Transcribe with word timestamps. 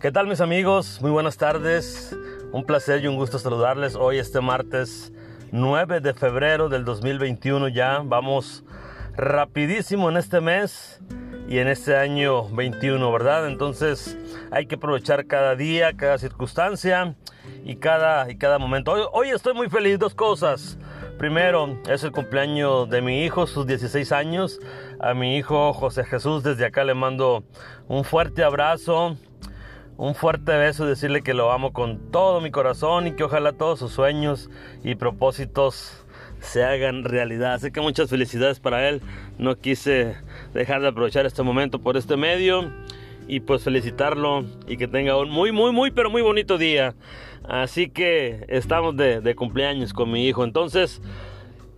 ¿Qué 0.00 0.10
tal 0.10 0.26
mis 0.26 0.40
amigos? 0.40 0.98
Muy 1.02 1.10
buenas 1.10 1.36
tardes. 1.36 2.16
Un 2.52 2.64
placer 2.64 3.04
y 3.04 3.06
un 3.06 3.16
gusto 3.16 3.38
saludarles 3.38 3.96
hoy 3.96 4.16
este 4.16 4.40
martes 4.40 5.12
9 5.52 6.00
de 6.00 6.14
febrero 6.14 6.70
del 6.70 6.86
2021 6.86 7.68
ya. 7.68 8.00
Vamos 8.02 8.64
rapidísimo 9.14 10.08
en 10.08 10.16
este 10.16 10.40
mes 10.40 11.02
y 11.50 11.58
en 11.58 11.68
este 11.68 11.98
año 11.98 12.48
21, 12.48 13.12
¿verdad? 13.12 13.46
Entonces 13.46 14.16
hay 14.50 14.64
que 14.64 14.76
aprovechar 14.76 15.26
cada 15.26 15.54
día, 15.54 15.94
cada 15.94 16.16
circunstancia 16.16 17.14
y 17.62 17.76
cada, 17.76 18.30
y 18.30 18.38
cada 18.38 18.58
momento. 18.58 18.92
Hoy, 18.92 19.02
hoy 19.12 19.28
estoy 19.28 19.52
muy 19.52 19.68
feliz, 19.68 19.98
dos 19.98 20.14
cosas. 20.14 20.78
Primero, 21.18 21.78
es 21.86 22.02
el 22.04 22.12
cumpleaños 22.12 22.88
de 22.88 23.02
mi 23.02 23.22
hijo, 23.26 23.46
sus 23.46 23.66
16 23.66 24.12
años. 24.12 24.60
A 24.98 25.12
mi 25.12 25.36
hijo 25.36 25.74
José 25.74 26.04
Jesús, 26.04 26.42
desde 26.42 26.64
acá 26.64 26.84
le 26.84 26.94
mando 26.94 27.44
un 27.86 28.04
fuerte 28.04 28.42
abrazo, 28.42 29.18
un 30.00 30.14
fuerte 30.14 30.56
beso 30.56 30.86
y 30.86 30.88
decirle 30.88 31.20
que 31.20 31.34
lo 31.34 31.52
amo 31.52 31.74
con 31.74 32.10
todo 32.10 32.40
mi 32.40 32.50
corazón 32.50 33.06
y 33.06 33.12
que 33.12 33.22
ojalá 33.22 33.52
todos 33.52 33.78
sus 33.78 33.92
sueños 33.92 34.48
y 34.82 34.94
propósitos 34.94 36.06
se 36.40 36.64
hagan 36.64 37.04
realidad. 37.04 37.52
Así 37.52 37.70
que 37.70 37.82
muchas 37.82 38.08
felicidades 38.08 38.60
para 38.60 38.88
él. 38.88 39.02
No 39.36 39.58
quise 39.58 40.16
dejar 40.54 40.80
de 40.80 40.88
aprovechar 40.88 41.26
este 41.26 41.42
momento 41.42 41.80
por 41.80 41.98
este 41.98 42.16
medio 42.16 42.72
y 43.28 43.40
pues 43.40 43.62
felicitarlo 43.62 44.46
y 44.66 44.78
que 44.78 44.88
tenga 44.88 45.18
un 45.18 45.28
muy, 45.28 45.52
muy, 45.52 45.70
muy, 45.70 45.90
pero 45.90 46.08
muy 46.08 46.22
bonito 46.22 46.56
día. 46.56 46.94
Así 47.46 47.90
que 47.90 48.46
estamos 48.48 48.96
de, 48.96 49.20
de 49.20 49.34
cumpleaños 49.34 49.92
con 49.92 50.10
mi 50.10 50.26
hijo. 50.26 50.44
Entonces, 50.44 51.02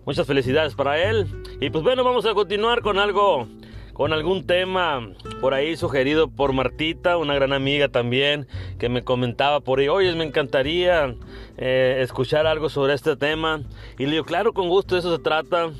muchas 0.05 0.25
felicidades 0.25 0.75
para 0.75 0.97
él. 0.97 1.27
Y 1.59 1.71
pues 1.71 1.83
bueno, 1.83 2.05
vamos 2.05 2.25
a 2.25 2.33
continuar 2.33 2.83
con 2.83 2.99
algo 2.99 3.49
con 3.93 4.11
algún 4.11 4.45
tema 4.45 5.09
por 5.39 5.53
ahí 5.53 5.77
sugerido 5.77 6.27
por 6.27 6.51
Martita, 6.53 7.17
una 7.17 7.35
gran 7.35 7.53
amiga 7.53 7.89
también, 7.89 8.47
que 8.79 8.89
me 8.89 9.03
comentaba 9.03 9.59
por 9.59 9.79
ahí, 9.79 9.87
oye, 9.87 10.13
me 10.15 10.23
encantaría 10.23 11.15
eh, 11.57 11.99
escuchar 12.01 12.47
algo 12.47 12.69
sobre 12.69 12.93
este 12.93 13.15
tema. 13.15 13.61
Y 13.99 14.05
le 14.05 14.13
digo, 14.13 14.25
claro, 14.25 14.53
con 14.53 14.67
gusto, 14.67 14.95
de 14.95 14.99
eso 14.99 15.15
se 15.15 15.21
trata. 15.21 15.71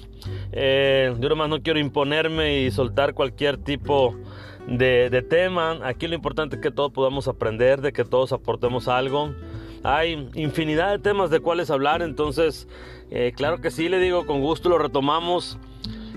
Eh, 0.52 1.16
yo 1.20 1.30
nomás 1.30 1.50
no 1.50 1.61
quiero 1.61 1.80
imponerme 1.80 2.61
y 2.61 2.72
soltar 2.72 3.14
cualquier 3.14 3.58
tipo 3.58 4.16
de, 4.67 5.09
de 5.09 5.22
tema. 5.23 5.80
Aquí 5.83 6.08
lo 6.08 6.16
importante 6.16 6.58
es 6.58 6.61
que 6.61 6.72
todos 6.72 6.92
podamos 6.92 7.27
aprender, 7.27 7.81
de 7.81 7.94
que 7.94 8.05
todos 8.05 8.31
aportemos 8.31 8.88
algo. 8.88 9.33
Hay 9.83 10.30
infinidad 10.36 10.92
de 10.92 11.00
temas 11.00 11.30
de 11.30 11.42
cuáles 11.42 11.70
hablar, 11.70 12.02
entonces, 12.02 12.70
eh, 13.11 13.33
claro 13.36 13.59
que 13.59 13.70
sí, 13.70 13.89
le 13.89 14.00
digo, 14.00 14.25
con 14.25 14.39
gusto 14.39 14.70
lo 14.70 14.77
retomamos. 14.77 15.58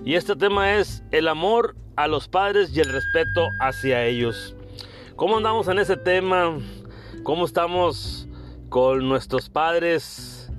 Y 0.05 0.15
este 0.15 0.37
tema 0.37 0.75
es 0.75 1.03
el 1.11 1.27
amor 1.27 1.75
a 1.97 2.07
los 2.07 2.29
padres 2.29 2.77
y 2.77 2.81
el 2.81 2.93
respeto 2.93 3.49
hacia 3.61 4.05
ellos. 4.05 4.55
¿Cómo 5.17 5.39
andamos 5.39 5.67
en 5.69 5.79
ese 5.79 5.97
tema? 5.97 6.59
¿Cómo 7.23 7.45
estamos 7.47 8.29
con 8.69 9.09
nuestros 9.09 9.49
padres? 9.49 10.51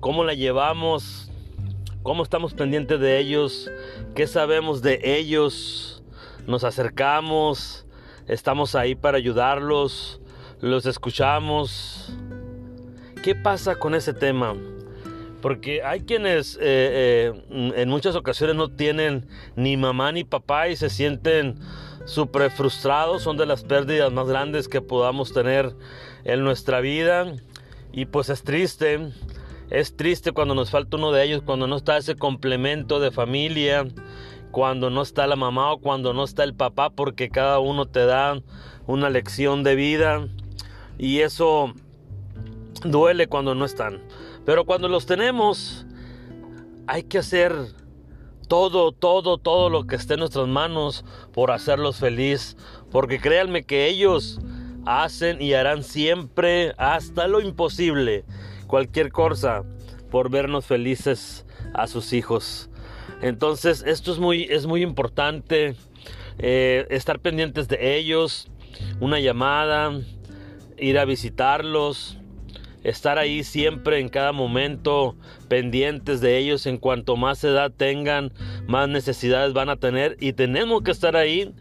¿Cómo 0.00 0.24
la 0.24 0.34
llevamos? 0.34 1.30
¿Cómo 2.02 2.22
estamos 2.22 2.54
pendientes 2.54 3.00
de 3.00 3.18
ellos? 3.18 3.70
¿Qué 4.14 4.26
sabemos 4.26 4.82
de 4.82 5.00
ellos? 5.02 6.02
¿Nos 6.46 6.64
acercamos? 6.64 7.86
¿Estamos 8.26 8.74
ahí 8.74 8.94
para 8.94 9.16
ayudarlos? 9.16 10.20
¿Los 10.60 10.86
escuchamos? 10.86 12.12
¿Qué 13.22 13.34
pasa 13.34 13.76
con 13.76 13.94
ese 13.94 14.12
tema? 14.12 14.54
Porque 15.40 15.82
hay 15.82 16.00
quienes 16.00 16.56
eh, 16.56 16.60
eh, 16.62 17.72
en 17.76 17.88
muchas 17.88 18.16
ocasiones 18.16 18.56
no 18.56 18.68
tienen 18.70 19.28
ni 19.54 19.76
mamá 19.76 20.10
ni 20.12 20.24
papá 20.24 20.68
y 20.68 20.76
se 20.76 20.90
sienten 20.90 21.60
súper 22.04 22.50
frustrados. 22.50 23.22
Son 23.22 23.36
de 23.36 23.46
las 23.46 23.62
pérdidas 23.62 24.12
más 24.12 24.26
grandes 24.26 24.68
que 24.68 24.80
podamos 24.80 25.32
tener 25.32 25.74
en 26.24 26.42
nuestra 26.42 26.80
vida. 26.80 27.32
Y 27.92 28.06
pues 28.06 28.30
es 28.30 28.42
triste. 28.42 29.10
Es 29.70 29.96
triste 29.96 30.32
cuando 30.32 30.54
nos 30.54 30.70
falta 30.70 30.96
uno 30.96 31.12
de 31.12 31.24
ellos, 31.24 31.42
cuando 31.42 31.66
no 31.66 31.76
está 31.76 31.98
ese 31.98 32.16
complemento 32.16 33.00
de 33.00 33.10
familia, 33.10 33.86
cuando 34.50 34.88
no 34.88 35.02
está 35.02 35.26
la 35.26 35.36
mamá 35.36 35.72
o 35.72 35.78
cuando 35.78 36.14
no 36.14 36.24
está 36.24 36.42
el 36.42 36.54
papá, 36.54 36.88
porque 36.88 37.28
cada 37.28 37.58
uno 37.58 37.84
te 37.84 38.06
da 38.06 38.40
una 38.86 39.10
lección 39.10 39.62
de 39.62 39.74
vida. 39.74 40.26
Y 40.96 41.20
eso 41.20 41.74
duele 42.82 43.26
cuando 43.26 43.54
no 43.54 43.66
están. 43.66 44.00
Pero 44.48 44.64
cuando 44.64 44.88
los 44.88 45.04
tenemos, 45.04 45.84
hay 46.86 47.02
que 47.02 47.18
hacer 47.18 47.52
todo, 48.48 48.92
todo, 48.92 49.36
todo 49.36 49.68
lo 49.68 49.86
que 49.86 49.96
esté 49.96 50.14
en 50.14 50.20
nuestras 50.20 50.48
manos 50.48 51.04
por 51.34 51.50
hacerlos 51.50 51.98
feliz. 51.98 52.56
Porque 52.90 53.20
créanme 53.20 53.64
que 53.64 53.88
ellos 53.88 54.40
hacen 54.86 55.42
y 55.42 55.52
harán 55.52 55.84
siempre 55.84 56.72
hasta 56.78 57.28
lo 57.28 57.42
imposible, 57.42 58.24
cualquier 58.66 59.12
cosa, 59.12 59.64
por 60.10 60.30
vernos 60.30 60.64
felices 60.64 61.44
a 61.74 61.86
sus 61.86 62.14
hijos. 62.14 62.70
Entonces 63.20 63.84
esto 63.86 64.12
es 64.12 64.18
muy, 64.18 64.44
es 64.44 64.64
muy 64.64 64.80
importante, 64.80 65.76
eh, 66.38 66.86
estar 66.88 67.20
pendientes 67.20 67.68
de 67.68 67.98
ellos, 67.98 68.48
una 68.98 69.20
llamada, 69.20 69.92
ir 70.78 70.98
a 70.98 71.04
visitarlos, 71.04 72.18
estar 72.84 73.18
ahí 73.18 73.44
siempre 73.44 73.98
en 73.98 74.08
cada 74.08 74.32
momento 74.32 75.16
pendientes 75.48 76.20
de 76.20 76.38
ellos. 76.38 76.66
En 76.66 76.78
cuanto 76.78 77.16
más 77.16 77.42
edad 77.44 77.72
tengan 77.76 78.32
más 78.66 78.88
necesidades 78.88 79.52
van 79.52 79.68
a 79.68 79.76
tener. 79.76 80.16
Y 80.20 80.32
tenemos 80.32 80.82
que 80.82 80.90
estar 80.90 81.16
ahí 81.16 81.52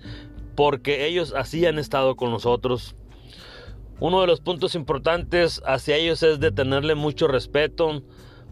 porque 0.56 1.06
ellos 1.06 1.34
así 1.36 1.66
han 1.66 1.80
estado 1.80 2.16
con 2.16 2.32
nosotros. 2.32 2.96
Uno 4.00 4.22
de 4.22 4.28
los 4.28 4.42
puntos 4.42 4.76
importantes 4.76 5.62
hacia 5.66 5.96
ellos 5.96 6.22
es 6.22 6.40
de 6.40 6.52
tenerle 6.52 6.96
mucho 6.96 7.28
respeto 7.28 8.04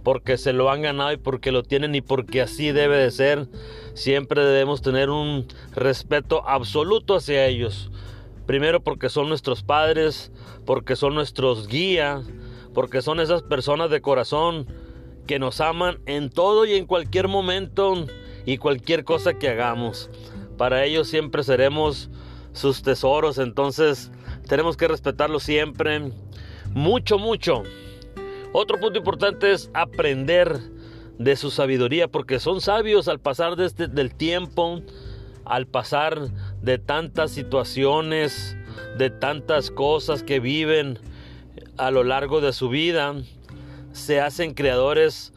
porque 0.04 0.38
se 0.38 0.54
lo 0.54 0.70
han 0.70 0.84
ganado 0.84 1.14
y 1.14 1.18
porque 1.18 1.52
lo 1.52 1.64
tienen 1.64 1.96
y 1.96 2.02
porque 2.02 2.42
así 2.42 2.72
debe 2.72 2.98
de 2.98 3.12
ser. 3.12 3.48
Siempre 3.94 4.44
debemos 4.44 4.82
tener 4.82 5.10
un 5.10 5.48
respeto 5.74 6.48
absoluto 6.48 7.16
hacia 7.16 7.46
ellos. 7.48 7.92
Primero 8.46 8.84
porque 8.84 9.10
son 9.10 9.30
nuestros 9.30 9.64
padres 9.64 10.32
porque 10.66 10.96
son 10.96 11.16
nuestros 11.16 11.68
guías 11.68 12.24
porque 12.76 13.02
son 13.02 13.20
esas 13.20 13.42
personas 13.42 13.90
de 13.90 14.02
corazón 14.02 14.68
que 15.26 15.40
nos 15.40 15.62
aman 15.62 15.98
en 16.06 16.30
todo 16.30 16.66
y 16.66 16.74
en 16.74 16.86
cualquier 16.86 17.30
momento 17.30 18.06
y 18.46 18.58
cualquier 18.58 19.06
cosa 19.06 19.34
que 19.40 19.50
hagamos. 19.50 20.10
Para 20.58 20.84
ellos 20.84 21.08
siempre 21.08 21.44
seremos 21.44 22.10
sus 22.52 22.84
tesoros, 22.84 23.38
entonces 23.38 24.12
tenemos 24.48 24.78
que 24.78 24.88
respetarlos 24.90 25.44
siempre, 25.44 26.12
mucho, 26.74 27.18
mucho. 27.18 27.64
Otro 28.52 28.78
punto 28.78 29.00
importante 29.00 29.52
es 29.52 29.72
aprender 29.74 30.60
de 31.18 31.36
su 31.38 31.52
sabiduría, 31.52 32.10
porque 32.10 32.40
son 32.40 32.60
sabios 32.60 33.08
al 33.08 33.20
pasar 33.20 33.60
este, 33.62 33.88
del 33.88 34.14
tiempo, 34.14 34.82
al 35.46 35.66
pasar 35.66 36.30
de 36.62 36.78
tantas 36.78 37.32
situaciones, 37.32 38.58
de 38.98 39.10
tantas 39.10 39.72
cosas 39.72 40.24
que 40.24 40.42
viven 40.42 41.00
a 41.78 41.92
lo 41.92 42.04
largo 42.04 42.42
de 42.42 42.54
su 42.54 42.70
vida 42.70 43.16
se 43.92 44.22
hacen 44.22 44.54
creadores 44.54 45.34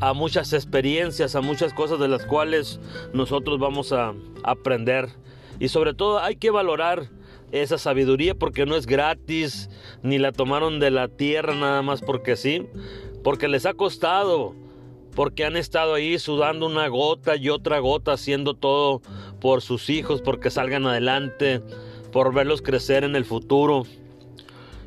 a 0.00 0.12
muchas 0.12 0.52
experiencias, 0.52 1.34
a 1.36 1.40
muchas 1.40 1.72
cosas 1.72 1.98
de 1.98 2.08
las 2.08 2.24
cuales 2.26 2.80
nosotros 3.12 3.58
vamos 3.58 3.92
a 3.92 4.14
aprender. 4.42 5.08
Y 5.60 5.68
sobre 5.68 5.94
todo 5.94 6.18
hay 6.18 6.36
que 6.36 6.50
valorar 6.50 7.08
esa 7.52 7.78
sabiduría 7.78 8.34
porque 8.34 8.66
no 8.66 8.74
es 8.76 8.86
gratis, 8.86 9.70
ni 10.02 10.18
la 10.18 10.32
tomaron 10.32 10.80
de 10.80 10.90
la 10.90 11.08
tierra 11.08 11.54
nada 11.54 11.82
más 11.82 12.00
porque 12.00 12.36
sí, 12.36 12.66
porque 13.22 13.46
les 13.46 13.64
ha 13.66 13.74
costado, 13.74 14.54
porque 15.14 15.44
han 15.44 15.56
estado 15.56 15.94
ahí 15.94 16.18
sudando 16.18 16.66
una 16.66 16.88
gota 16.88 17.36
y 17.36 17.48
otra 17.50 17.78
gota, 17.78 18.12
haciendo 18.12 18.54
todo 18.54 19.02
por 19.40 19.62
sus 19.62 19.88
hijos, 19.88 20.20
porque 20.20 20.50
salgan 20.50 20.86
adelante, 20.86 21.62
por 22.10 22.34
verlos 22.34 22.62
crecer 22.62 23.04
en 23.04 23.14
el 23.14 23.24
futuro. 23.24 23.84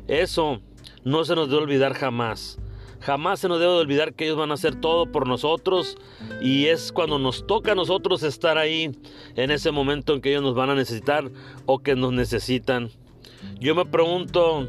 Eso 0.06 0.60
no 1.08 1.24
se 1.24 1.34
nos 1.34 1.48
debe 1.48 1.62
olvidar 1.62 1.94
jamás. 1.94 2.58
Jamás 3.00 3.40
se 3.40 3.48
nos 3.48 3.60
debe 3.60 3.72
olvidar 3.72 4.12
que 4.12 4.24
ellos 4.24 4.36
van 4.36 4.50
a 4.50 4.54
hacer 4.54 4.74
todo 4.74 5.10
por 5.10 5.26
nosotros 5.26 5.96
y 6.42 6.66
es 6.66 6.92
cuando 6.92 7.18
nos 7.18 7.46
toca 7.46 7.72
a 7.72 7.74
nosotros 7.74 8.22
estar 8.22 8.58
ahí 8.58 8.90
en 9.34 9.50
ese 9.50 9.70
momento 9.70 10.12
en 10.12 10.20
que 10.20 10.30
ellos 10.30 10.42
nos 10.42 10.54
van 10.54 10.68
a 10.68 10.74
necesitar 10.74 11.30
o 11.64 11.78
que 11.78 11.94
nos 11.94 12.12
necesitan. 12.12 12.90
Yo 13.58 13.74
me 13.74 13.86
pregunto, 13.86 14.68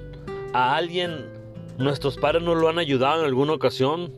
¿a 0.54 0.76
alguien 0.76 1.26
nuestros 1.78 2.18
padres 2.18 2.44
nos 2.44 2.56
lo 2.56 2.70
han 2.70 2.80
ayudado 2.80 3.22
en 3.22 3.26
alguna 3.26 3.54
ocasión? 3.54 4.14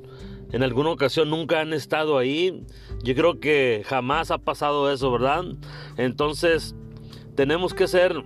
En 0.51 0.61
alguna 0.61 0.91
ocasión 0.91 1.29
nunca 1.29 1.61
han 1.61 1.73
estado 1.73 2.17
ahí. 2.17 2.63
Yo 3.01 3.15
creo 3.15 3.39
que 3.39 3.83
jamás 3.87 4.29
ha 4.29 4.37
pasado 4.37 4.91
eso, 4.91 5.09
¿verdad? 5.11 5.45
Entonces 5.97 6.75
tenemos 7.35 7.73
que 7.73 7.87
ser 7.87 8.23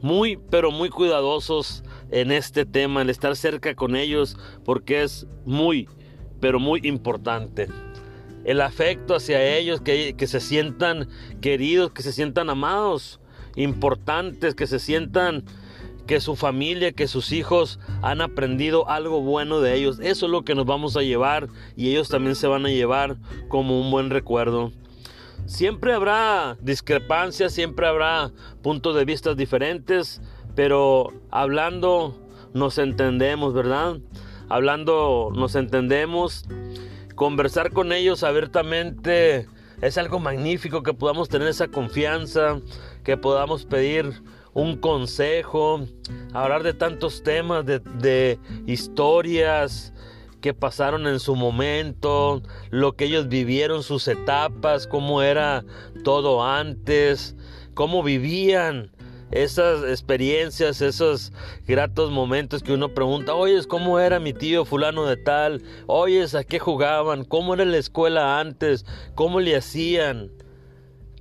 muy, 0.00 0.38
pero 0.50 0.70
muy 0.70 0.88
cuidadosos 0.88 1.84
en 2.10 2.32
este 2.32 2.64
tema, 2.64 3.02
el 3.02 3.10
estar 3.10 3.36
cerca 3.36 3.74
con 3.74 3.96
ellos, 3.96 4.36
porque 4.64 5.02
es 5.02 5.26
muy, 5.44 5.88
pero 6.40 6.58
muy 6.58 6.80
importante. 6.84 7.68
El 8.44 8.60
afecto 8.60 9.14
hacia 9.14 9.56
ellos, 9.56 9.80
que, 9.80 10.14
que 10.16 10.26
se 10.26 10.40
sientan 10.40 11.08
queridos, 11.40 11.92
que 11.92 12.02
se 12.02 12.12
sientan 12.12 12.50
amados. 12.50 13.20
importantes, 13.56 14.54
que 14.54 14.68
se 14.68 14.78
sientan 14.78 15.44
que 16.08 16.20
su 16.20 16.36
familia, 16.36 16.92
que 16.92 17.06
sus 17.06 17.32
hijos 17.32 17.78
han 18.02 18.22
aprendido 18.22 18.88
algo 18.88 19.20
bueno 19.20 19.60
de 19.60 19.74
ellos. 19.74 20.00
Eso 20.00 20.26
es 20.26 20.32
lo 20.32 20.42
que 20.42 20.54
nos 20.54 20.64
vamos 20.64 20.96
a 20.96 21.02
llevar 21.02 21.48
y 21.76 21.90
ellos 21.90 22.08
también 22.08 22.34
se 22.34 22.46
van 22.48 22.64
a 22.64 22.70
llevar 22.70 23.16
como 23.48 23.78
un 23.78 23.90
buen 23.90 24.08
recuerdo. 24.10 24.72
Siempre 25.44 25.92
habrá 25.92 26.56
discrepancias, 26.60 27.52
siempre 27.52 27.86
habrá 27.86 28.32
puntos 28.62 28.96
de 28.96 29.04
vista 29.04 29.34
diferentes, 29.34 30.20
pero 30.58 31.12
hablando 31.30 32.18
nos 32.52 32.78
entendemos, 32.78 33.54
¿verdad? 33.54 33.98
Hablando 34.48 35.30
nos 35.32 35.54
entendemos. 35.54 36.46
Conversar 37.14 37.70
con 37.70 37.92
ellos 37.92 38.24
abiertamente 38.24 39.46
es 39.82 39.98
algo 39.98 40.18
magnífico 40.18 40.82
que 40.82 40.94
podamos 40.94 41.28
tener 41.28 41.46
esa 41.46 41.68
confianza, 41.68 42.58
que 43.04 43.16
podamos 43.16 43.66
pedir 43.66 44.20
un 44.52 44.76
consejo, 44.78 45.86
hablar 46.32 46.64
de 46.64 46.74
tantos 46.74 47.22
temas, 47.22 47.64
de, 47.64 48.40
historias 48.66 49.92
que 50.40 50.54
pasaron 50.54 51.06
en 51.06 51.20
su 51.20 51.36
momento, 51.36 52.42
lo 52.70 52.96
que 52.96 53.04
ellos 53.04 53.28
vivieron, 53.28 53.84
sus 53.84 54.08
etapas, 54.08 54.88
cómo 54.88 55.22
era 55.22 55.64
todo 56.02 56.44
antes, 56.44 57.36
cómo 57.74 58.02
vivían 58.02 58.90
esas 59.30 59.84
experiencias, 59.84 60.80
esos 60.80 61.32
gratos 61.66 62.10
momentos 62.10 62.62
que 62.62 62.72
uno 62.72 62.94
pregunta, 62.94 63.34
oyes, 63.34 63.66
¿cómo 63.66 63.98
era 64.00 64.20
mi 64.20 64.32
tío 64.32 64.64
fulano 64.64 65.06
de 65.06 65.16
tal? 65.16 65.62
Oyes, 65.86 66.34
¿a 66.34 66.44
qué 66.44 66.58
jugaban? 66.58 67.24
¿Cómo 67.24 67.54
era 67.54 67.64
la 67.64 67.76
escuela 67.76 68.40
antes? 68.40 68.84
¿Cómo 69.14 69.40
le 69.40 69.56
hacían? 69.56 70.30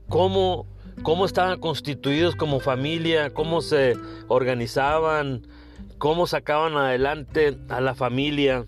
¿Cómo 0.08 0.66
cómo 1.04 1.26
estaban 1.26 1.60
constituidos 1.60 2.36
como 2.36 2.60
familia, 2.60 3.34
cómo 3.34 3.62
se 3.62 3.96
organizaban, 4.28 5.48
cómo 5.98 6.28
sacaban 6.28 6.76
adelante 6.76 7.58
a 7.70 7.82
la 7.82 7.96
familia. 7.96 8.66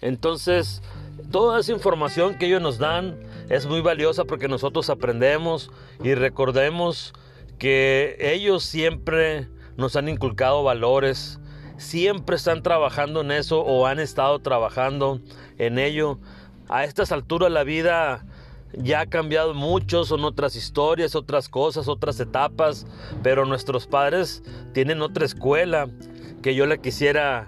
Entonces, 0.00 0.82
toda 1.30 1.60
esa 1.60 1.72
información 1.72 2.36
que 2.36 2.46
ellos 2.46 2.62
nos 2.62 2.78
dan 2.78 3.16
es 3.48 3.66
muy 3.66 3.80
valiosa 3.80 4.24
porque 4.24 4.48
nosotros 4.48 4.90
aprendemos 4.90 5.70
y 6.02 6.14
recordemos 6.14 7.14
que 7.58 8.16
ellos 8.20 8.64
siempre 8.64 9.48
nos 9.76 9.96
han 9.96 10.08
inculcado 10.08 10.62
valores, 10.62 11.40
siempre 11.76 12.36
están 12.36 12.62
trabajando 12.62 13.20
en 13.20 13.30
eso 13.30 13.60
o 13.60 13.86
han 13.86 13.98
estado 14.00 14.38
trabajando 14.40 15.20
en 15.58 15.78
ello. 15.78 16.18
A 16.68 16.84
estas 16.84 17.12
alturas 17.12 17.50
la 17.50 17.64
vida 17.64 18.26
ya 18.72 19.00
ha 19.00 19.06
cambiado 19.06 19.54
mucho, 19.54 20.04
son 20.04 20.24
otras 20.24 20.56
historias, 20.56 21.14
otras 21.14 21.48
cosas, 21.48 21.88
otras 21.88 22.20
etapas, 22.20 22.86
pero 23.22 23.46
nuestros 23.46 23.86
padres 23.86 24.42
tienen 24.72 25.00
otra 25.00 25.24
escuela 25.24 25.88
que 26.42 26.54
yo 26.54 26.66
le 26.66 26.78
quisiera 26.78 27.46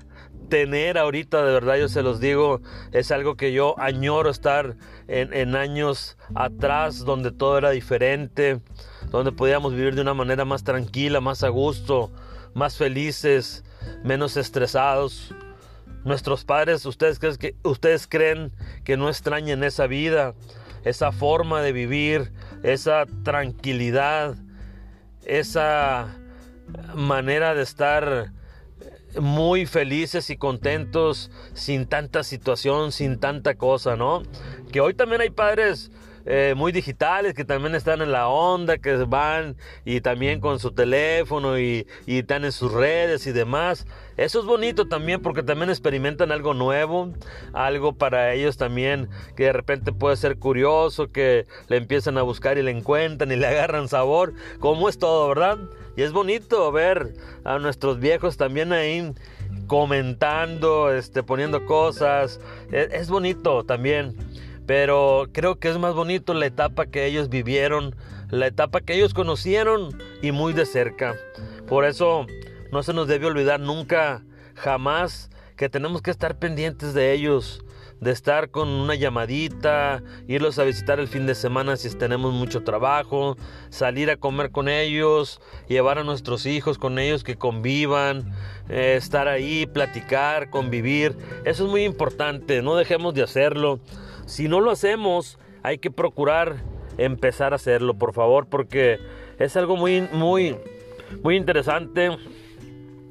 tener 0.49 0.99
ahorita, 0.99 1.45
de 1.45 1.53
verdad 1.53 1.77
yo 1.77 1.89
se 1.89 2.03
los 2.03 2.21
digo, 2.21 2.61
es 2.93 3.13
algo 3.13 3.37
que 3.37 3.53
yo 3.53 3.79
añoro 3.79 4.31
estar 4.31 4.77
en, 5.07 5.33
en 5.33 5.55
años 5.55 6.17
atrás, 6.35 7.05
donde 7.05 7.31
todo 7.31 7.57
era 7.59 7.71
diferente, 7.71 8.61
donde 9.11 9.33
podíamos 9.33 9.75
vivir 9.75 9.95
de 9.95 10.03
una 10.03 10.15
manera 10.15 10.45
más 10.45 10.65
tranquila, 10.65 11.21
más 11.21 11.43
a 11.43 11.49
gusto, 11.49 12.11
más 12.55 12.77
felices, 12.77 13.65
menos 14.05 14.37
estresados. 14.37 15.35
Nuestros 16.05 16.45
padres, 16.45 16.87
¿ustedes 16.87 17.19
creen 17.19 17.37
que, 17.37 17.55
ustedes 17.63 18.07
creen 18.07 18.53
que 18.85 18.97
no 18.97 19.09
extrañen 19.09 19.63
esa 19.65 19.87
vida? 19.87 20.35
esa 20.85 21.13
forma 21.13 21.63
de 21.63 21.73
vivir, 21.73 22.33
esa 22.63 23.07
tranquilidad, 23.23 24.37
esa 25.25 26.17
manera 26.95 27.55
de 27.55 27.63
estar 27.63 28.33
muy 29.21 29.67
felices 29.67 30.31
y 30.31 30.37
contentos 30.37 31.31
sin 31.53 31.87
tanta 31.87 32.23
situación, 32.23 32.93
sin 32.93 33.19
tanta 33.19 33.57
cosa, 33.57 33.97
¿no? 33.97 34.23
Que 34.73 34.81
hoy 34.81 34.95
también 34.95 35.21
hay 35.21 35.31
padres 35.31 35.91
eh, 36.27 36.55
muy 36.57 36.73
digitales 36.73 37.35
que 37.35 37.45
también 37.45 37.75
están 37.75 38.03
en 38.03 38.13
la 38.13 38.29
onda, 38.29 38.79
que 38.79 38.95
van 39.05 39.57
y 39.85 40.01
también 40.01 40.41
con 40.41 40.59
su 40.59 40.73
teléfono 40.73 41.59
y, 41.59 41.87
y 42.07 42.19
están 42.19 42.45
en 42.45 42.53
sus 42.53 42.73
redes 42.73 43.27
y 43.27 43.33
demás. 43.33 43.87
Eso 44.17 44.41
es 44.41 44.47
bonito 44.47 44.87
también 44.87 45.23
porque 45.23 45.43
también 45.43 45.71
experimentan 45.71 46.31
algo 46.31 46.53
nuevo, 46.53 47.13
algo 47.53 47.95
para 47.95 48.35
ellos 48.35 48.57
también 48.59 49.09
que 49.37 49.45
de 49.45 49.53
repente 49.53 49.93
puede 49.93 50.17
ser 50.17 50.39
curioso, 50.39 51.11
que 51.11 51.47
le 51.69 51.77
empiezan 51.77 52.19
a 52.19 52.23
buscar 52.23 52.59
y 52.59 52.63
le 52.63 52.71
encuentran 52.71 53.33
y 53.33 53.37
le 53.37 53.47
agarran 53.49 53.89
sabor, 53.89 54.35
como 54.59 54.89
es 54.89 54.99
todo, 54.99 55.29
¿verdad? 55.29 55.59
Y 55.97 56.03
es 56.03 56.13
bonito 56.13 56.71
ver 56.71 57.15
a 57.45 57.59
nuestros 57.59 57.99
viejos 57.99 58.37
también 58.37 58.73
ahí 58.73 59.13
comentando, 59.67 60.93
este, 60.93 61.23
poniendo 61.23 61.65
cosas. 61.65 62.41
E, 62.73 62.89
es 62.93 63.09
bonito 63.09 63.65
también. 63.65 64.17
Pero 64.71 65.27
creo 65.33 65.59
que 65.59 65.69
es 65.69 65.79
más 65.79 65.95
bonito 65.95 66.33
la 66.33 66.47
etapa 66.47 66.87
que 66.87 67.05
ellos 67.05 67.29
vivieron, 67.29 67.97
la 68.29 68.47
etapa 68.47 68.81
que 68.81 68.95
ellos 68.95 69.15
conocieron 69.15 70.01
y 70.23 70.31
muy 70.31 70.53
de 70.53 70.65
cerca. 70.65 71.17
Por 71.67 71.85
eso 71.85 72.25
no 72.71 72.85
se 72.85 72.93
nos 72.93 73.09
debe 73.09 73.27
olvidar 73.27 73.59
nunca, 73.59 74.23
jamás, 74.55 75.29
que 75.57 75.69
tenemos 75.69 76.03
que 76.03 76.13
estar 76.13 76.39
pendientes 76.39 76.95
de 76.95 77.13
ellos, 77.13 77.65
de 78.01 78.13
estar 78.13 78.51
con 78.51 78.69
una 78.69 78.95
llamadita, 78.95 80.05
irlos 80.29 80.61
a 80.61 80.63
visitar 80.63 81.01
el 81.01 81.09
fin 81.09 81.27
de 81.27 81.35
semana 81.35 81.77
si 81.77 81.91
tenemos 81.91 82.33
mucho 82.33 82.63
trabajo, 82.63 83.37
salir 83.71 84.09
a 84.09 84.19
comer 84.19 84.53
con 84.53 84.69
ellos, 84.69 85.41
llevar 85.67 85.99
a 85.99 86.05
nuestros 86.05 86.47
hijos 86.47 86.79
con 86.79 87.01
ellos 87.01 87.25
que 87.25 87.35
convivan, 87.35 88.33
eh, 88.69 88.95
estar 88.97 89.27
ahí, 89.27 89.67
platicar, 89.67 90.49
convivir. 90.49 91.17
Eso 91.45 91.65
es 91.65 91.71
muy 91.71 91.83
importante, 91.83 92.63
no 92.63 92.77
dejemos 92.77 93.15
de 93.15 93.25
hacerlo. 93.25 93.81
Si 94.27 94.49
no 94.49 94.61
lo 94.61 94.71
hacemos, 94.71 95.39
hay 95.63 95.79
que 95.79 95.91
procurar 95.91 96.57
empezar 96.99 97.53
a 97.53 97.57
hacerlo, 97.57 97.95
por 97.95 98.13
favor, 98.13 98.47
porque 98.47 98.99
es 99.39 99.57
algo 99.57 99.77
muy, 99.77 100.03
muy, 100.13 100.57
muy 101.23 101.37
interesante. 101.37 102.11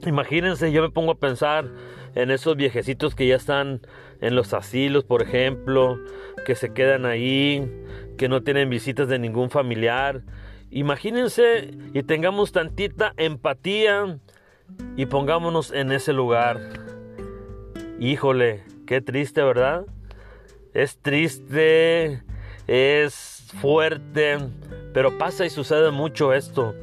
Imagínense, 0.05 0.71
yo 0.71 0.81
me 0.81 0.89
pongo 0.89 1.11
a 1.11 1.15
pensar 1.15 1.65
en 2.15 2.31
esos 2.31 2.55
viejecitos 2.55 3.15
que 3.15 3.27
ya 3.27 3.35
están 3.35 3.81
en 4.21 4.35
los 4.35 4.53
asilos, 4.53 5.03
por 5.03 5.21
ejemplo, 5.21 5.97
que 6.45 6.55
se 6.55 6.73
quedan 6.73 7.05
ahí, 7.05 7.69
que 8.17 8.29
no 8.29 8.43
tienen 8.43 8.69
visitas 8.69 9.07
de 9.07 9.19
ningún 9.19 9.49
familiar. 9.49 10.21
Imagínense 10.71 11.71
y 11.93 12.03
tengamos 12.03 12.51
tantita 12.51 13.13
empatía 13.17 14.19
y 14.95 15.05
pongámonos 15.05 15.71
en 15.71 15.91
ese 15.91 16.13
lugar. 16.13 16.59
Híjole, 17.99 18.63
qué 18.85 19.01
triste, 19.01 19.41
¿verdad? 19.41 19.85
Es 20.73 20.97
triste, 20.99 22.23
es 22.67 23.47
fuerte, 23.61 24.37
pero 24.93 25.17
pasa 25.17 25.45
y 25.45 25.49
sucede 25.49 25.91
mucho 25.91 26.33
esto. 26.33 26.75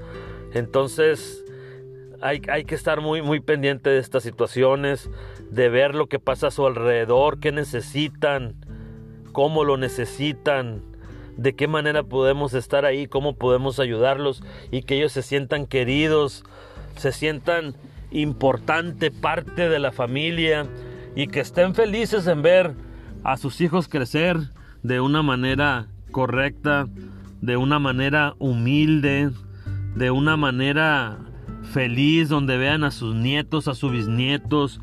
Entonces 0.52 1.45
hay, 2.21 2.64
que 2.64 2.75
estar 2.75 3.00
muy, 3.00 3.23
muy 3.23 3.40
pendiente 3.40 3.90
de 3.90 3.99
estas 3.99 4.23
situaciones, 4.23 5.11
de 5.50 5.69
ver 5.69 5.95
lo 5.95 6.07
que 6.09 6.19
pasa 6.19 6.49
a 6.49 6.50
su 6.50 6.66
alrededor, 6.66 7.38
qué 7.38 7.52
necesitan, 7.52 8.55
cómo 9.33 9.64
lo 9.64 9.76
necesitan, 9.76 10.83
de 11.37 11.55
qué 11.55 11.69
manera 11.69 12.02
podemos 12.02 12.55
estar 12.55 12.85
ahí, 12.85 13.07
cómo 13.07 13.37
podemos 13.37 13.78
ayudarlos 13.78 14.43
y 14.71 14.83
que 14.83 14.97
ellos 14.97 15.12
se 15.12 15.23
sientan 15.23 15.66
queridos, 15.66 16.45
se 16.97 17.12
sientan 17.12 17.75
importante 18.11 19.11
parte 19.11 19.69
de 19.69 19.78
la 19.78 19.93
familia 19.93 20.66
y 21.14 21.26
que 21.26 21.40
estén 21.40 21.75
felices 21.75 22.26
en 22.26 22.43
ver 22.43 22.86
a 23.26 23.37
sus 23.37 23.61
hijos 23.61 23.88
crecer 23.88 24.38
de 24.85 25.00
una 25.00 25.21
manera 25.21 25.88
correcta, 26.12 26.87
de 27.40 27.56
una 27.56 27.80
manera 27.80 28.35
humilde, 28.38 29.33
de 29.97 30.12
una 30.12 30.37
manera 30.37 31.18
feliz, 31.73 32.28
donde 32.28 32.56
vean 32.56 32.85
a 32.85 32.92
sus 32.92 33.16
nietos, 33.16 33.66
a 33.66 33.75
sus 33.75 33.90
bisnietos, 33.90 34.80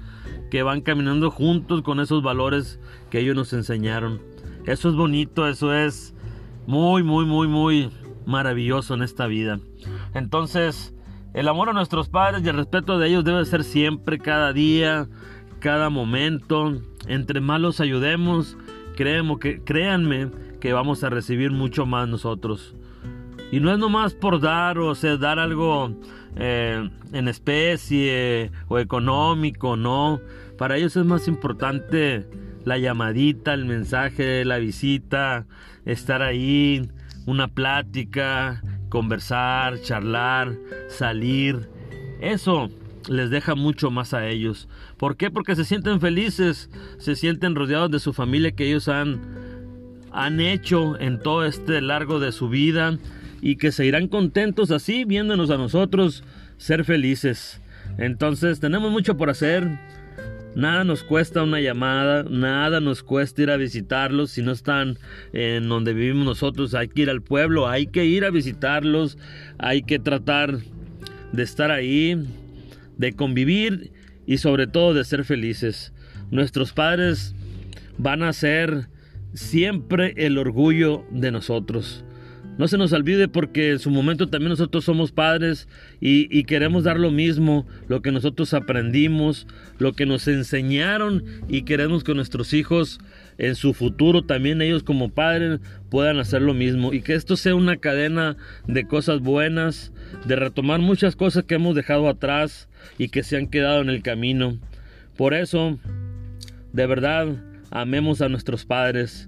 que 0.52 0.62
van 0.62 0.82
caminando 0.82 1.32
juntos 1.32 1.84
con 1.84 2.02
esos 2.02 2.22
valores 2.22 2.82
que 3.10 3.20
ellos 3.20 3.34
nos 3.34 3.54
enseñaron. 3.54 4.22
Eso 4.66 4.90
es 4.90 4.96
bonito, 4.96 5.48
eso 5.48 5.74
es 5.74 6.14
muy, 6.68 7.02
muy, 7.02 7.26
muy, 7.26 7.48
muy 7.48 7.92
maravilloso 8.26 8.94
en 8.94 9.04
esta 9.04 9.26
vida. 9.26 9.62
Entonces, 10.14 10.94
el 11.34 11.48
amor 11.48 11.70
a 11.70 11.74
nuestros 11.74 12.10
padres 12.10 12.44
y 12.44 12.50
el 12.50 12.58
respeto 12.58 13.00
de 13.00 13.08
ellos 13.08 13.24
debe 13.24 13.46
ser 13.46 13.64
siempre, 13.64 14.20
cada 14.20 14.52
día, 14.52 15.08
cada 15.64 15.90
momento. 15.90 16.76
Entre 17.08 17.40
más 17.40 17.62
los 17.62 17.80
ayudemos, 17.80 18.58
creemos 18.98 19.40
que, 19.40 19.64
créanme 19.64 20.30
que 20.60 20.74
vamos 20.74 21.06
a 21.06 21.10
recibir 21.10 21.52
mucho 21.52 21.86
más 21.86 22.08
nosotros. 22.10 22.76
Y 23.50 23.62
no 23.62 23.72
es 23.72 23.80
nomás 23.80 24.14
por 24.14 24.42
dar, 24.42 24.78
o 24.78 24.94
sea, 24.94 25.16
dar 25.16 25.40
algo 25.40 25.98
eh, 26.36 26.90
en 27.14 27.28
especie 27.30 28.52
o 28.68 28.78
económico, 28.78 29.78
no. 29.78 30.20
Para 30.58 30.76
ellos 30.76 30.98
es 30.98 31.06
más 31.06 31.30
importante 31.30 32.28
la 32.66 32.78
llamadita, 32.78 33.54
el 33.54 33.64
mensaje, 33.64 34.44
la 34.44 34.58
visita, 34.58 35.46
estar 35.86 36.22
ahí, 36.22 36.90
una 37.26 37.48
plática, 37.48 38.62
conversar, 38.90 39.80
charlar, 39.82 40.56
salir. 40.90 41.70
Eso 42.20 42.70
les 43.10 43.30
deja 43.30 43.56
mucho 43.56 43.92
más 43.92 44.14
a 44.14 44.28
ellos. 44.28 44.68
¿Por 44.98 45.18
qué? 45.18 45.30
Porque 45.32 45.56
se 45.56 45.66
sienten 45.66 46.00
felices, 46.00 46.70
se 46.98 47.16
sienten 47.16 47.56
rodeados 47.56 47.92
de 47.92 48.00
su 48.00 48.14
familia 48.14 48.52
que 48.52 48.68
ellos 48.68 48.88
han, 48.88 49.22
han 50.12 50.40
hecho 50.40 51.00
en 51.00 51.20
todo 51.20 51.46
este 51.46 51.82
largo 51.82 52.20
de 52.20 52.32
su 52.32 52.50
vida 52.50 52.98
y 53.42 53.58
que 53.58 53.72
se 53.72 53.86
irán 53.86 54.08
contentos 54.08 54.72
así 54.72 55.04
viéndonos 55.04 55.50
a 55.50 55.58
nosotros 55.58 56.24
ser 56.58 56.86
felices. 56.86 57.62
Entonces 57.98 58.60
tenemos 58.60 58.92
mucho 58.92 59.18
por 59.18 59.30
hacer. 59.30 59.80
Nada 60.56 60.84
nos 60.84 61.04
cuesta 61.04 61.42
una 61.42 61.60
llamada, 61.60 62.24
nada 62.30 62.80
nos 62.80 63.02
cuesta 63.02 63.42
ir 63.42 63.50
a 63.50 63.58
visitarlos 63.58 64.32
si 64.32 64.44
no 64.44 64.52
están 64.52 65.00
en 65.34 65.68
donde 65.68 65.94
vivimos 65.94 66.26
nosotros. 66.26 66.76
Hay 66.76 66.90
que 66.90 67.02
ir 67.02 67.10
al 67.10 67.24
pueblo, 67.24 67.68
hay 67.68 67.88
que 67.88 68.06
ir 68.06 68.24
a 68.24 68.30
visitarlos, 68.30 69.18
hay 69.58 69.82
que 69.82 69.98
tratar 69.98 70.60
de 71.32 71.42
estar 71.42 71.72
ahí, 71.72 72.24
de 72.98 73.14
convivir 73.14 73.92
y 74.26 74.38
sobre 74.38 74.68
todo 74.68 74.94
de 74.94 75.04
ser 75.04 75.26
felices. 75.26 75.94
Nuestros 76.32 76.74
padres 76.74 77.36
van 77.98 78.24
a 78.24 78.34
ser 78.34 78.90
siempre 79.34 80.14
el 80.18 80.38
orgullo 80.38 81.06
de 81.12 81.32
nosotros. 81.32 82.06
No 82.58 82.68
se 82.68 82.78
nos 82.78 82.94
olvide 82.94 83.28
porque 83.28 83.72
en 83.72 83.80
su 83.80 83.90
momento 83.90 84.28
también 84.28 84.52
nosotros 84.52 84.86
somos 84.86 85.12
padres 85.12 85.68
y, 86.00 86.44
queremos 86.44 86.84
dar 86.84 87.00
lo 87.00 87.10
mismo, 87.10 87.66
lo 87.88 88.04
que 88.04 88.12
nosotros 88.12 88.54
aprendimos, 88.54 89.48
lo 89.80 89.94
que 89.94 90.06
nos 90.06 90.28
enseñaron 90.28 91.24
y 91.48 91.64
queremos 91.64 92.04
que 92.04 92.14
nuestros 92.14 92.54
hijos 92.54 93.00
en 93.40 93.56
su 93.56 93.74
futuro 93.74 94.24
también 94.24 94.62
ellos 94.62 94.84
como 94.84 95.10
padres 95.10 95.62
puedan 95.90 96.20
hacer 96.20 96.44
lo 96.44 96.54
mismo 96.54 96.94
y 96.94 97.02
que 97.02 97.16
esto 97.16 97.38
sea 97.38 97.56
una 97.56 97.78
cadena 97.78 98.38
de 98.68 98.86
cosas 98.86 99.20
buenas, 99.20 99.92
de 100.26 100.36
retomar 100.36 100.80
muchas 100.80 101.16
cosas 101.16 101.46
que 101.46 101.56
hemos 101.56 101.74
dejado 101.74 102.08
atrás 102.08 102.70
y 103.00 103.10
que 103.10 103.24
se 103.24 103.36
han 103.36 103.48
quedado 103.48 103.82
en 103.82 103.90
el 103.90 104.04
camino. 104.04 104.60
Por 105.18 105.34
eso, 105.34 105.80
de 106.72 106.86
verdad, 106.86 107.28
amemos 107.72 108.22
a 108.22 108.30
nuestros 108.30 108.66
padres, 108.66 109.28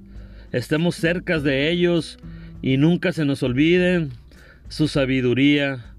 estemos 0.52 0.96
cerca 0.96 1.40
de 1.40 1.72
ellos, 1.72 2.20
y 2.62 2.78
nunca 2.78 3.12
se 3.14 3.26
nos 3.26 3.44
olvide 3.44 4.08
su 4.70 4.88
sabiduría, 4.88 5.94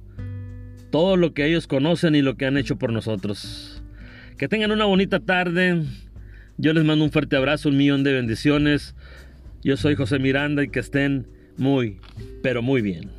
todo 0.90 1.16
lo 1.16 1.34
que 1.34 1.46
ellos 1.46 1.66
conocen 1.66 2.14
y 2.14 2.22
lo 2.22 2.36
que 2.36 2.46
han 2.46 2.56
hecho 2.56 2.76
por 2.76 2.92
nosotros. 2.92 3.82
Que 4.38 4.48
tengan 4.48 4.72
una 4.72 4.84
bonita 4.84 5.20
tarde. 5.20 5.82
Yo 6.58 6.72
les 6.72 6.84
mando 6.84 7.04
un 7.04 7.10
fuerte 7.10 7.36
abrazo, 7.36 7.68
un 7.68 7.76
millón 7.76 8.04
de 8.04 8.14
bendiciones. 8.14 8.94
Yo 9.62 9.76
soy 9.76 9.94
José 9.94 10.18
Miranda 10.18 10.62
y 10.62 10.68
que 10.68 10.80
estén 10.80 11.26
muy, 11.56 11.98
pero 12.42 12.62
muy 12.62 12.82
bien. 12.82 13.10